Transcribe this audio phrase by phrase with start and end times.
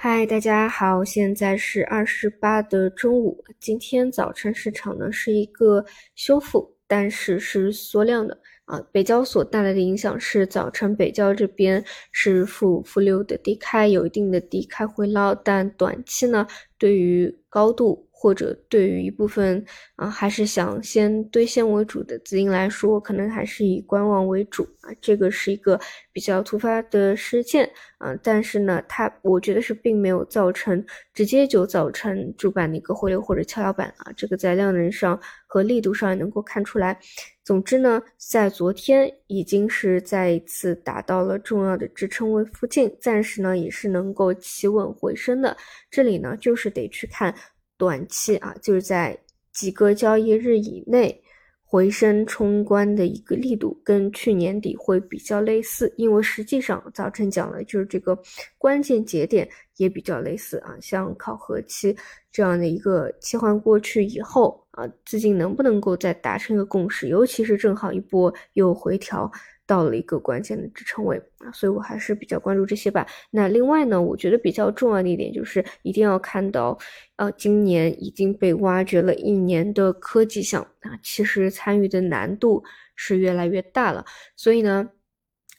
[0.00, 3.44] 嗨，大家好，现在是二十八的中午。
[3.58, 8.80] 今天早晨市场呢是一个修复，但是是缩量的啊。
[8.92, 16.46] 北交所带来的影响是早晨北交这边是负负六的低开，有一定的低开回捞，但短期呢
[16.78, 18.07] 对于高度。
[18.20, 19.64] 或者对于一部分
[19.94, 24.90] 啊，还是想先兑现为主的资金来说，可能还是以观望为主啊。
[25.00, 25.78] 这个是一个
[26.12, 34.10] 比较突发的事件啊，但是呢，它我觉得是并没有造成直接就造成主板的一个回流或者跷跷板啊。
[34.16, 36.98] 这个在量能上和力度上也能够看出来。
[37.44, 45.56] 总之呢，在昨天已经是再一次达到了重要的支撑位附近，暂时呢也是能够企稳回升的。
[45.88, 47.32] 这里呢就是得去看。
[47.78, 49.18] 短期啊，就是在
[49.52, 51.22] 几个交易日以内
[51.64, 55.92] 回升冲关的一个力度，跟去年底会比较类似。
[55.96, 58.18] 因为实际上早晨讲了，就是这个
[58.56, 61.96] 关键节点也比较类似啊，像考核期
[62.32, 69.30] 这样的一个切换过去以后啊，资金能不能够再达成一个共识，尤其是正好一波又回调。
[69.68, 73.06] 到了一个关键的支撑位啊，所以我还是比较关注这些吧。
[73.30, 76.76] 那另外呢，我觉得比较重要的一点就是一定要看到，
[77.16, 82.64] 呃，今年已经被挖掘了一年的科技项啊，其实参与的难度
[82.96, 84.04] 是越来越大了。
[84.34, 84.88] 所以呢，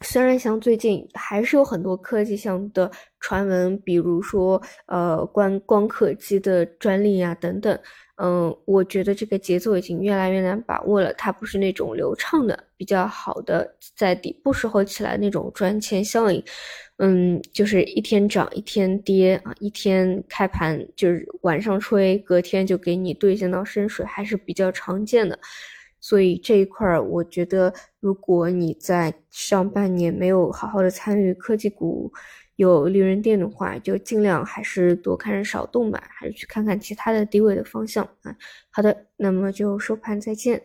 [0.01, 7.77] 虽然像最近还是有很多科技项的传闻，比如说呃，光光刻机的专利啊等等。
[8.21, 11.13] 嗯，我觉得这个节奏已经越来越难把握了。
[11.13, 16.43] 它不是那种流畅的、比较好的在底部时候起来那种赚钱效应。
[16.97, 25.39] 嗯，就是一天涨一天跌啊，一天开盘就是晚上吹，隔天就给你兑现到深水，还是比较常见的。
[26.01, 32.11] 所以这一块儿，我觉得如果你在上半年没有好好的参与科技股，
[32.55, 38.35] 有利润店的话，就尽量还是多看少动吧，还是去看看其他的低位的方向啊。
[38.69, 40.61] 好的，那么就收盘再见。